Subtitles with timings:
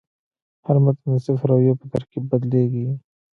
[0.65, 2.85] هر متن د صفر او یو په ترکیب بدلېږي.